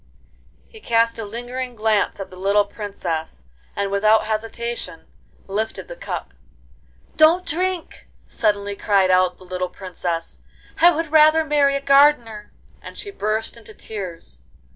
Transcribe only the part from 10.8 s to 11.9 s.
would rather marry a